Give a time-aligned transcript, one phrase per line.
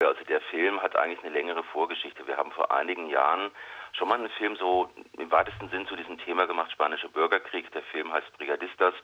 [0.00, 2.24] Also der Film hat eigentlich eine längere Vorgeschichte.
[2.28, 3.50] Wir haben vor einigen Jahren
[3.94, 7.72] schon mal einen Film so im weitesten Sinn zu diesem Thema gemacht, Spanischer Bürgerkrieg.
[7.72, 8.94] Der Film heißt Brigadistas.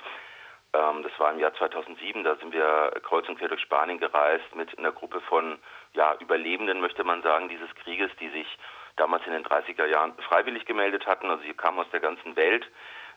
[0.72, 2.22] Ähm, das war im Jahr 2007.
[2.22, 5.59] Da sind wir kreuz und quer durch Spanien gereist mit einer Gruppe von
[5.95, 8.47] ja, Überlebenden, möchte man sagen, dieses Krieges, die sich
[8.95, 11.29] damals in den 30er Jahren freiwillig gemeldet hatten.
[11.29, 12.71] Also sie kamen aus der ganzen Welt.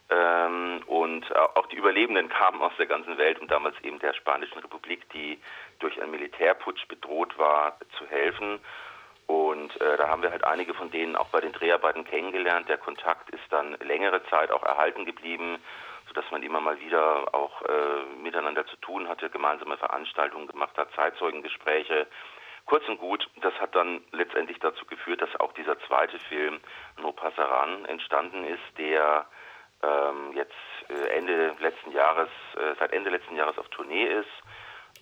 [0.09, 4.59] Ähm, und auch die Überlebenden kamen aus der ganzen Welt, um damals eben der Spanischen
[4.59, 5.39] Republik, die
[5.79, 8.59] durch einen Militärputsch bedroht war, zu helfen.
[9.27, 12.69] Und äh, da haben wir halt einige von denen auch bei den Dreharbeiten kennengelernt.
[12.69, 15.59] Der Kontakt ist dann längere Zeit auch erhalten geblieben,
[16.07, 20.93] sodass man immer mal wieder auch äh, miteinander zu tun hatte, gemeinsame Veranstaltungen gemacht hat,
[20.95, 22.07] Zeitzeugengespräche.
[22.65, 26.59] Kurz und gut, das hat dann letztendlich dazu geführt, dass auch dieser zweite Film
[27.01, 29.25] No Passaran entstanden ist, der
[29.83, 30.53] ähm, jetzt
[30.89, 34.29] äh, Ende letzten Jahres, äh, seit Ende letzten Jahres auf Tournee ist,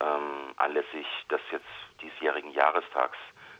[0.01, 1.65] ähm, anlässlich des jetzt
[2.01, 3.17] diesjährigen Jahrestags,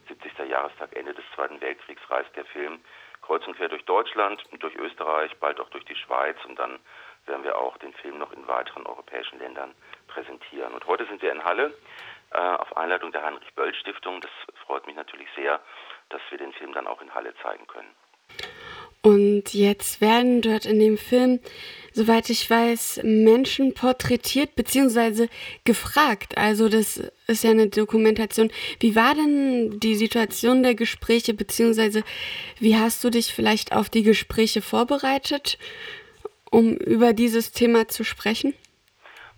[0.07, 0.49] 70.
[0.49, 2.79] Jahrestag Ende des Zweiten Weltkriegs, reist der Film
[3.21, 6.79] kreuz und quer durch Deutschland, durch Österreich, bald auch durch die Schweiz und dann
[7.25, 9.73] werden wir auch den Film noch in weiteren europäischen Ländern
[10.07, 10.73] präsentieren.
[10.73, 11.73] Und heute sind wir in Halle
[12.31, 14.21] äh, auf Einladung der Heinrich-Böll-Stiftung.
[14.21, 14.31] Das
[14.65, 15.59] freut mich natürlich sehr,
[16.09, 17.95] dass wir den Film dann auch in Halle zeigen können.
[19.05, 21.39] Und jetzt werden dort in dem Film,
[21.93, 25.27] soweit ich weiß, Menschen porträtiert bzw.
[25.63, 26.39] gefragt.
[26.39, 28.49] Also das ist ja eine Dokumentation.
[28.79, 32.01] Wie war denn die Situation der Gespräche bzw.
[32.57, 35.59] wie hast du dich vielleicht auf die Gespräche vorbereitet,
[36.49, 38.55] um über dieses Thema zu sprechen?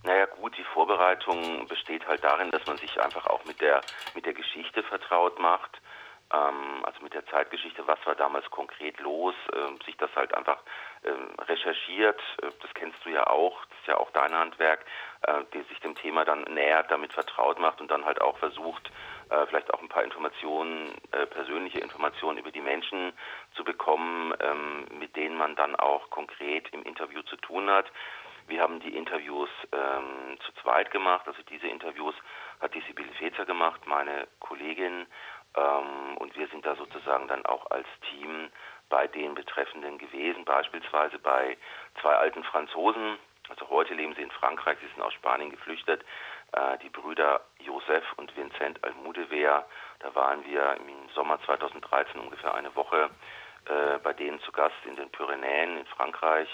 [0.06, 3.82] Naja gut, die Vorbereitung besteht halt darin, dass man sich einfach auch mit der,
[4.16, 5.82] mit der Geschichte vertraut macht
[6.30, 10.58] also mit der Zeitgeschichte, was war damals konkret los, äh, sich das halt einfach
[11.03, 11.11] äh,
[11.44, 14.86] recherchiert, äh, das kennst du ja auch, das ist ja auch dein Handwerk,
[15.22, 18.92] äh, die sich dem Thema dann nähert, damit vertraut macht und dann halt auch versucht,
[19.30, 20.95] äh, vielleicht auch ein paar Informationen,
[21.31, 23.14] persönliche Informationen über die Menschen
[23.55, 27.86] zu bekommen, ähm, mit denen man dann auch konkret im Interview zu tun hat.
[28.48, 32.15] Wir haben die Interviews ähm, zu zweit gemacht, also diese Interviews
[32.61, 35.05] hat die Sibylle Fezer gemacht, meine Kollegin,
[35.55, 38.49] ähm, und wir sind da sozusagen dann auch als Team
[38.89, 41.58] bei den Betreffenden gewesen, beispielsweise bei
[42.02, 43.17] zwei alten Franzosen.
[43.49, 46.03] Also heute leben sie in Frankreich, sie sind aus Spanien geflüchtet.
[46.53, 49.65] Äh, die Brüder Joseph und Vincent Almudever,
[49.99, 53.09] da waren wir im Sommer 2013 ungefähr eine Woche
[53.65, 56.47] äh, bei denen zu Gast in den Pyrenäen in Frankreich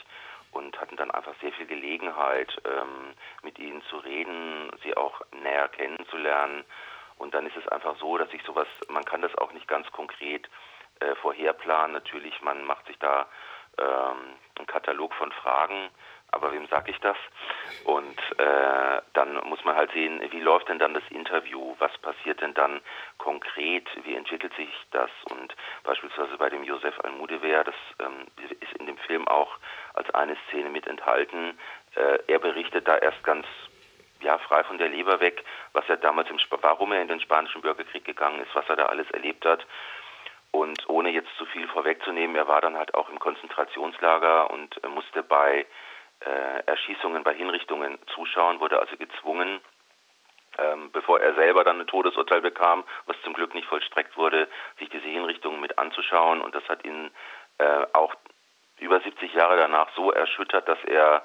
[0.52, 5.68] und hatten dann einfach sehr viel Gelegenheit, ähm, mit ihnen zu reden, sie auch näher
[5.70, 6.64] kennenzulernen
[7.18, 9.92] und dann ist es einfach so, dass ich sowas, man kann das auch nicht ganz
[9.92, 10.50] konkret
[11.00, 11.94] äh, vorherplanen.
[11.94, 13.28] Natürlich, man macht sich da
[13.78, 15.90] ähm, einen Katalog von Fragen,
[16.34, 17.18] aber wem sage ich das?
[17.86, 21.76] Und äh, dann muss man halt sehen, wie läuft denn dann das Interview?
[21.78, 22.82] Was passiert denn dann
[23.20, 23.88] konkret?
[24.04, 25.12] Wie entwickelt sich das?
[25.30, 28.26] Und beispielsweise bei dem Josef Almudever, das ähm,
[28.60, 29.58] ist in dem Film auch
[29.94, 31.58] als eine Szene mit enthalten.
[31.96, 33.46] Äh, er berichtet da erst ganz
[34.24, 37.62] ja, frei von der Leber weg, was er damals im, warum er in den Spanischen
[37.62, 39.66] Bürgerkrieg gegangen ist, was er da alles erlebt hat.
[40.52, 45.24] Und ohne jetzt zu viel vorwegzunehmen, er war dann halt auch im Konzentrationslager und musste
[45.24, 45.66] bei
[46.20, 49.60] äh, Erschießungen, bei Hinrichtungen zuschauen, wurde also gezwungen,
[50.60, 54.48] ähm, bevor er selber dann ein Todesurteil bekam, was zum Glück nicht vollstreckt wurde,
[54.78, 56.42] sich diese Hinrichtungen mit anzuschauen.
[56.42, 57.10] Und das hat ihn
[57.58, 58.14] äh, auch
[58.80, 61.24] über 70 Jahre danach so erschüttert, dass er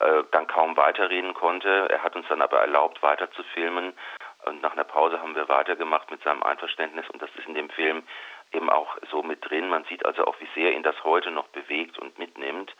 [0.00, 1.88] äh, dann kaum weiterreden konnte.
[1.90, 3.92] Er hat uns dann aber erlaubt, weiter zu filmen.
[4.46, 7.08] Und nach einer Pause haben wir weitergemacht mit seinem Einverständnis.
[7.10, 8.02] Und das ist in dem Film
[8.52, 9.68] eben auch so mit drin.
[9.68, 12.74] Man sieht also auch, wie sehr ihn das heute noch bewegt und mitnimmt.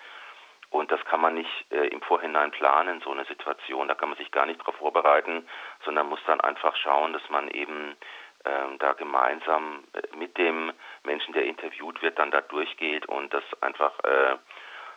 [0.70, 3.88] Und das kann man nicht äh, im Vorhinein planen, so eine Situation.
[3.88, 5.46] Da kann man sich gar nicht darauf vorbereiten,
[5.84, 7.96] sondern muss dann einfach schauen, dass man eben
[8.44, 10.72] ähm, da gemeinsam äh, mit dem
[11.04, 14.36] Menschen, der interviewt wird, dann da durchgeht und das einfach, äh,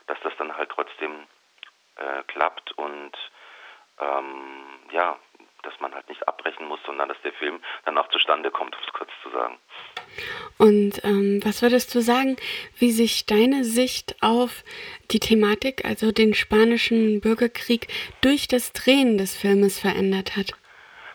[0.08, 1.28] dass das dann halt trotzdem
[1.98, 3.12] äh, klappt und
[4.00, 5.18] ähm, ja,
[5.64, 8.82] dass man halt nicht abbrechen muss, sondern dass der Film dann auch zustande kommt, um
[8.86, 9.58] es kurz zu sagen.
[10.58, 12.38] Und ähm, was würdest du sagen,
[12.78, 14.64] wie sich deine Sicht auf
[15.12, 17.88] die Thematik, also den spanischen Bürgerkrieg,
[18.22, 20.54] durch das Drehen des Filmes verändert hat?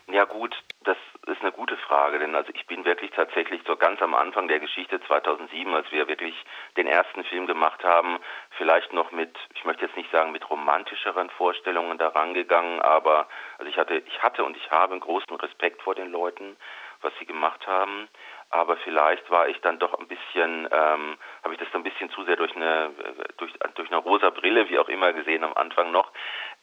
[0.08, 0.54] Ja gut,
[0.84, 4.48] das ist eine gute Frage, denn also ich bin wirklich tatsächlich so ganz am Anfang
[4.48, 6.34] der Geschichte 2007, als wir wirklich
[6.78, 8.18] den ersten Film gemacht haben,
[8.56, 13.28] vielleicht noch mit, ich möchte jetzt nicht sagen mit romantischeren Vorstellungen daran gegangen, aber
[13.58, 16.56] also ich hatte, ich hatte und ich habe einen großen Respekt vor den Leuten,
[17.02, 18.08] was sie gemacht haben
[18.52, 22.10] aber vielleicht war ich dann doch ein bisschen, ähm, habe ich das so ein bisschen
[22.10, 22.90] zu sehr durch eine,
[23.38, 26.12] durch, durch eine rosa Brille, wie auch immer gesehen am Anfang noch.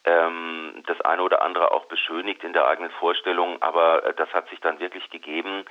[0.05, 4.49] Ähm, das eine oder andere auch beschönigt in der eigenen Vorstellung, aber äh, das hat
[4.49, 5.65] sich dann wirklich gegeben,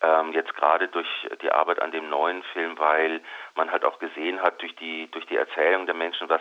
[0.00, 1.08] ähm, jetzt gerade durch
[1.42, 3.20] die Arbeit an dem neuen Film, weil
[3.54, 6.40] man halt auch gesehen hat durch die durch die Erzählung der Menschen, was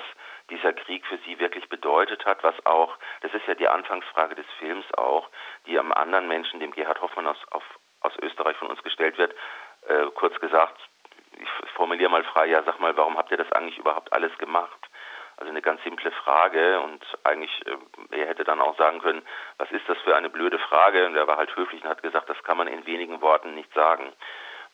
[0.50, 4.46] dieser Krieg für sie wirklich bedeutet hat, was auch, das ist ja die Anfangsfrage des
[4.60, 5.30] Films auch,
[5.66, 7.64] die am anderen Menschen, dem Gerhard Hoffmann aus, auf,
[8.02, 9.34] aus Österreich von uns gestellt wird,
[9.88, 10.80] äh, kurz gesagt,
[11.38, 14.90] ich formuliere mal frei, ja, sag mal, warum habt ihr das eigentlich überhaupt alles gemacht?
[15.44, 19.22] Also eine ganz simple Frage und eigentlich, äh, er hätte dann auch sagen können,
[19.58, 21.06] was ist das für eine blöde Frage?
[21.06, 23.74] Und er war halt höflich und hat gesagt, das kann man in wenigen Worten nicht
[23.74, 24.14] sagen.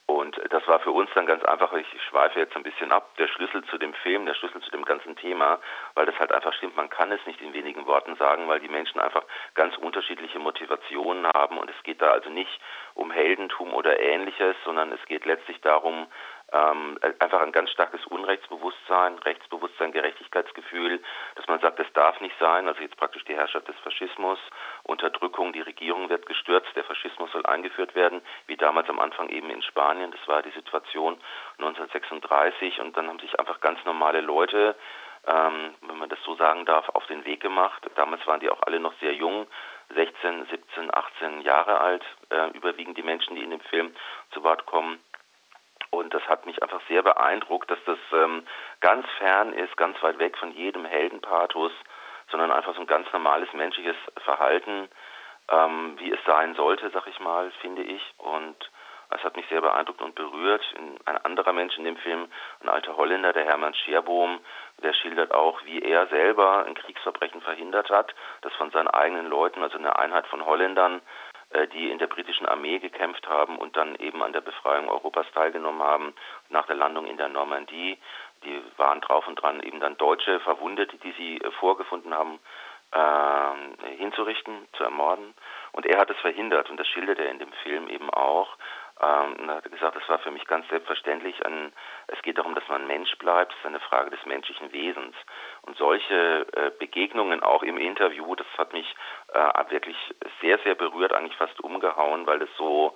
[0.05, 3.27] Und das war für uns dann ganz einfach, ich schweife jetzt ein bisschen ab, der
[3.27, 5.59] Schlüssel zu dem Film, der Schlüssel zu dem ganzen Thema,
[5.95, 8.69] weil das halt einfach stimmt, man kann es nicht in wenigen Worten sagen, weil die
[8.69, 9.23] Menschen einfach
[9.55, 12.59] ganz unterschiedliche Motivationen haben und es geht da also nicht
[12.93, 16.07] um Heldentum oder ähnliches, sondern es geht letztlich darum,
[16.51, 21.01] ähm, einfach ein ganz starkes Unrechtsbewusstsein, Rechtsbewusstsein, Gerechtigkeitsgefühl,
[21.35, 24.39] dass man sagt, es darf nicht sein, also jetzt praktisch die Herrschaft des Faschismus,
[24.83, 29.49] Unterdrückung, die Regierung wird gestürzt, der Faschismus soll eingeführt werden, wie damals am Anfang eben
[29.49, 31.17] in Spanien, das war die Situation
[31.57, 34.75] 1936 und dann haben sich einfach ganz normale Leute
[35.27, 37.85] ähm, wenn man das so sagen darf, auf den Weg gemacht.
[37.95, 39.47] Damals waren die auch alle noch sehr jung,
[39.95, 43.93] 16, 17, 18 Jahre alt, äh, überwiegend die Menschen, die in dem Film
[44.31, 44.99] zu Wort kommen.
[45.91, 48.43] Und das hat mich einfach sehr beeindruckt, dass das ähm,
[48.79, 51.71] ganz fern ist, ganz weit weg von jedem Heldenpathos,
[52.31, 54.87] sondern einfach so ein ganz normales menschliches Verhalten,
[55.51, 58.01] ähm, wie es sein sollte, sag ich mal, finde ich.
[58.17, 58.69] Und
[59.11, 60.63] es hat mich sehr beeindruckt und berührt.
[61.05, 62.27] Ein anderer Mensch in dem Film,
[62.61, 64.39] ein alter Holländer, der Hermann Scherbohm,
[64.83, 69.63] der schildert auch, wie er selber ein Kriegsverbrechen verhindert hat, das von seinen eigenen Leuten,
[69.63, 71.01] also eine Einheit von Holländern,
[71.73, 75.81] die in der britischen Armee gekämpft haben und dann eben an der Befreiung Europas teilgenommen
[75.81, 76.13] haben,
[76.49, 77.97] nach der Landung in der Normandie.
[78.43, 82.39] Die waren drauf und dran, eben dann Deutsche Verwundete, die sie äh, vorgefunden haben,
[82.91, 85.33] äh, hinzurichten, zu ermorden.
[85.71, 88.55] Und er hat es verhindert und das schildert er in dem Film eben auch.
[89.01, 91.45] Ähm, er hat gesagt, es war für mich ganz selbstverständlich.
[91.45, 91.71] Ein,
[92.07, 93.53] es geht darum, dass man Mensch bleibt.
[93.53, 95.15] Es ist eine Frage des menschlichen Wesens.
[95.61, 98.93] Und solche äh, Begegnungen auch im Interview, das hat mich
[99.33, 99.97] äh, wirklich
[100.41, 102.95] sehr, sehr berührt, eigentlich fast umgehauen, weil es so,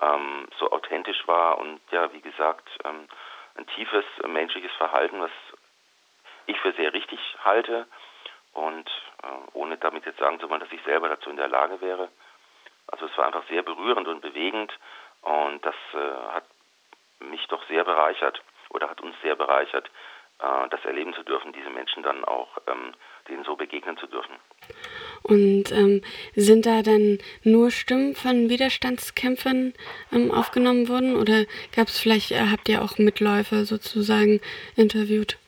[0.00, 3.06] ähm, so authentisch war und ja, wie gesagt, ähm,
[3.56, 5.30] ein tiefes menschliches Verhalten, was
[6.46, 7.86] ich für sehr richtig halte.
[8.54, 8.88] Und
[9.22, 12.08] äh, ohne damit jetzt sagen zu wollen, dass ich selber dazu in der Lage wäre.
[12.86, 14.72] Also es war einfach sehr berührend und bewegend
[15.24, 16.44] und das äh, hat
[17.20, 19.90] mich doch sehr bereichert oder hat uns sehr bereichert,
[20.38, 22.92] äh, das erleben zu dürfen, diese Menschen dann auch ähm,
[23.28, 24.34] denen so begegnen zu dürfen.
[25.22, 26.02] Und ähm,
[26.34, 29.72] sind da dann nur Stimmen von Widerstandskämpfern
[30.12, 31.44] ähm, aufgenommen worden oder
[31.74, 34.40] gab es vielleicht, äh, habt ihr auch Mitläufer sozusagen
[34.76, 35.38] interviewt?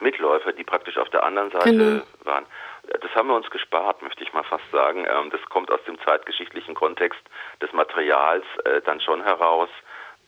[0.00, 2.02] Mitläufer, die praktisch auf der anderen Seite genau.
[2.24, 2.46] waren.
[3.00, 5.06] Das haben wir uns gespart, möchte ich mal fast sagen.
[5.08, 7.20] Ähm, das kommt aus dem zeitgeschichtlichen Kontext
[7.62, 9.70] des Materials äh, dann schon heraus.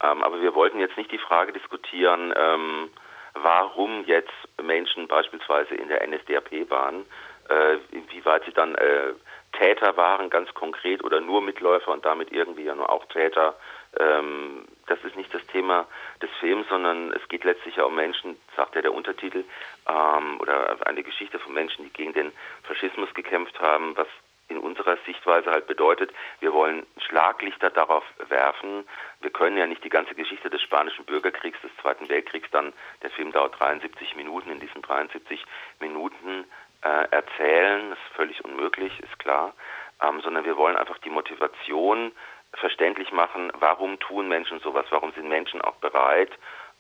[0.03, 2.91] Ähm, aber wir wollten jetzt nicht die Frage diskutieren, ähm,
[3.35, 4.33] warum jetzt
[4.63, 7.05] Menschen beispielsweise in der NSDAP waren,
[7.49, 7.77] äh,
[8.11, 9.13] wie weit sie dann äh,
[9.59, 13.57] Täter waren, ganz konkret, oder nur Mitläufer und damit irgendwie ja nur auch Täter.
[13.99, 15.87] Ähm, das ist nicht das Thema
[16.23, 19.45] des Films, sondern es geht letztlich ja um Menschen, sagt ja der Untertitel,
[19.89, 22.33] ähm, oder eine Geschichte von Menschen, die gegen den
[22.65, 24.09] Faschismus gekämpft haben, was
[24.49, 28.87] in unserer Sichtweise halt bedeutet, wir wollen Schlaglichter darauf werfen.
[29.21, 32.73] Wir können ja nicht die ganze Geschichte des spanischen Bürgerkriegs, des Zweiten Weltkriegs, dann,
[33.03, 35.45] der Film dauert 73 Minuten, in diesen 73
[35.81, 36.45] Minuten
[36.83, 37.91] äh, erzählen.
[37.91, 39.55] Das ist völlig unmöglich, ist klar.
[40.03, 42.13] Ähm, sondern wir wollen einfach die Motivation
[42.53, 46.31] verständlich machen, warum tun Menschen sowas, warum sind Menschen auch bereit,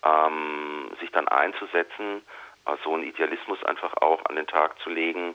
[0.05, 2.23] ähm, sich dann einzusetzen,
[2.67, 5.35] äh, so einen Idealismus einfach auch an den Tag zu legen.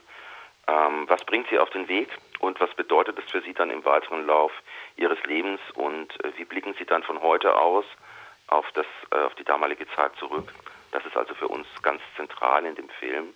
[0.68, 3.84] Ähm, was bringt sie auf den Weg und was bedeutet es für sie dann im
[3.84, 4.52] weiteren Lauf
[4.96, 7.86] ihres Lebens und äh, wie blicken sie dann von heute aus
[8.48, 10.54] auf, das, äh, auf die damalige Zeit zurück?
[10.92, 13.34] Das ist also für uns ganz zentral in dem Film.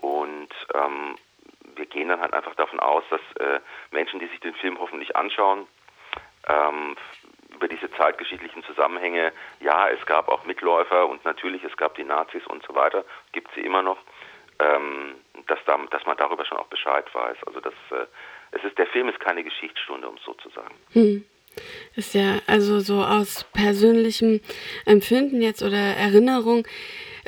[0.00, 1.16] Und ähm,
[1.76, 5.16] wir gehen dann halt einfach davon aus, dass äh, Menschen, die sich den Film hoffentlich
[5.16, 5.66] anschauen,
[6.48, 6.96] ähm,
[7.54, 12.46] über diese zeitgeschichtlichen Zusammenhänge, ja, es gab auch Mitläufer und natürlich, es gab die Nazis
[12.46, 13.98] und so weiter, gibt sie immer noch,
[14.60, 15.14] ähm,
[15.46, 17.36] dass, da, dass man darüber schon auch Bescheid weiß.
[17.46, 18.06] Also das, äh,
[18.52, 20.74] es ist, der Film ist keine Geschichtsstunde, um es so zu sagen.
[20.92, 21.24] Hm.
[21.96, 24.40] Ist ja also so aus persönlichem
[24.84, 26.66] Empfinden jetzt oder Erinnerung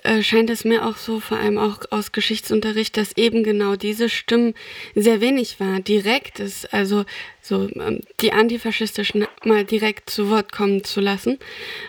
[0.05, 4.09] äh, scheint es mir auch so, vor allem auch aus Geschichtsunterricht, dass eben genau diese
[4.09, 4.55] Stimmen
[4.95, 5.81] sehr wenig war.
[5.81, 7.05] Direkt ist, also
[7.43, 11.39] so ähm, die Antifaschistischen mal direkt zu Wort kommen zu lassen.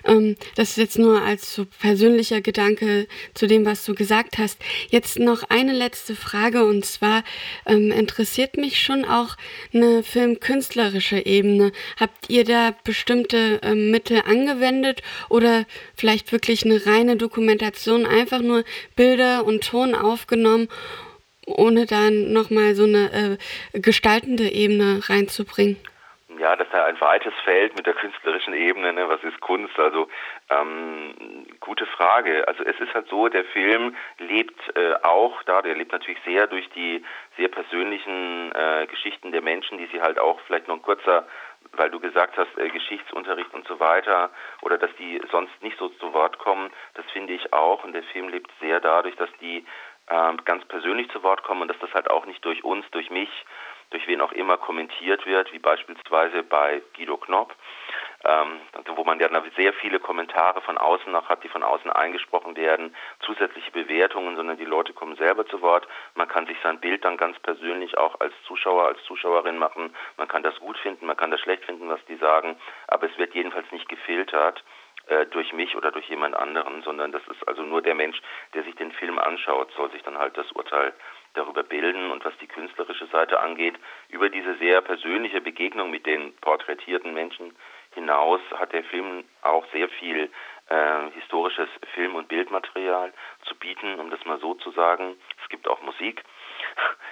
[0.06, 4.60] Ähm, das ist jetzt nur als so persönlicher Gedanke zu dem, was du gesagt hast.
[4.90, 7.24] Jetzt noch eine letzte Frage und zwar
[7.66, 9.36] ähm, interessiert mich schon auch
[9.74, 11.72] eine filmkünstlerische Ebene.
[12.00, 15.66] Habt ihr da bestimmte Mittel angewendet oder
[15.96, 18.64] vielleicht wirklich eine reine Dokumentation, einfach nur
[18.96, 20.68] Bilder und Ton aufgenommen?
[21.58, 23.38] Ohne dann nochmal so eine
[23.74, 25.78] äh, gestaltende Ebene reinzubringen?
[26.40, 28.94] Ja, das ist ein weites Feld mit der künstlerischen Ebene.
[28.94, 29.08] Ne?
[29.08, 29.78] Was ist Kunst?
[29.78, 30.08] Also
[30.50, 32.48] ähm, gute Frage.
[32.48, 36.48] Also es ist halt so, der Film lebt äh, auch da, der lebt natürlich sehr
[36.48, 37.04] durch die
[37.38, 41.28] sehr persönlichen äh, Geschichten der Menschen, die sie halt auch vielleicht noch ein kurzer
[41.74, 44.30] weil du gesagt hast, äh, Geschichtsunterricht und so weiter,
[44.62, 47.84] oder dass die sonst nicht so zu Wort kommen, das finde ich auch.
[47.84, 49.66] Und der Film lebt sehr dadurch, dass die
[50.12, 53.10] äh, ganz persönlich zu Wort kommen und dass das halt auch nicht durch uns, durch
[53.10, 53.30] mich,
[53.92, 57.54] durch wen auch immer kommentiert wird, wie beispielsweise bei Guido Knopp,
[58.24, 58.60] ähm,
[58.96, 62.96] wo man ja sehr viele Kommentare von außen noch hat, die von außen eingesprochen werden,
[63.22, 65.88] zusätzliche Bewertungen, sondern die Leute kommen selber zu Wort.
[66.16, 69.94] Man kann sich sein Bild dann ganz persönlich auch als Zuschauer, als Zuschauerin machen.
[70.18, 73.18] Man kann das gut finden, man kann das schlecht finden, was die sagen, aber es
[73.18, 74.64] wird jedenfalls nicht gefiltert
[75.12, 78.22] äh, durch mich oder durch jemand anderen, sondern das ist also nur der Mensch,
[78.54, 80.94] der sich den Film anschaut, soll sich dann halt das Urteil
[81.34, 82.12] darüber bilden.
[82.12, 83.76] Und was die künstlerische Seite angeht,
[84.08, 87.54] über diese sehr persönliche Begegnung mit den porträtierten Menschen
[87.94, 90.32] hinaus hat der Film auch sehr viel
[90.70, 93.12] äh, historisches Film- und Bildmaterial
[93.44, 95.18] zu bieten, um das mal so zu sagen.
[95.44, 96.24] Es gibt auch Musik.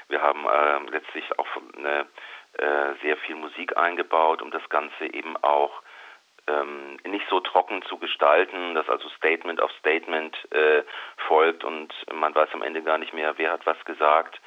[0.07, 2.07] Wir haben äh, letztlich auch eine,
[2.53, 5.81] äh, sehr viel Musik eingebaut, um das Ganze eben auch
[6.49, 10.83] ähm, nicht so trocken zu gestalten, dass also Statement auf Statement äh,
[11.27, 14.39] folgt und man weiß am Ende gar nicht mehr, wer hat was gesagt.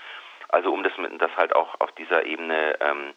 [0.49, 3.14] Also um das, das halt auch auf dieser Ebene ähm,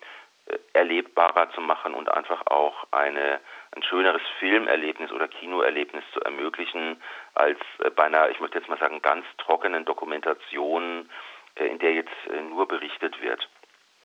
[0.47, 3.39] äh, erlebbarer zu machen und einfach auch eine,
[3.75, 7.01] ein schöneres Filmerlebnis oder Kinoerlebnis zu ermöglichen,
[7.33, 11.09] als äh, bei einer, ich möchte jetzt mal sagen, ganz trockenen Dokumentation,
[11.55, 12.13] äh, in der jetzt
[12.49, 13.49] nur berichtet wird.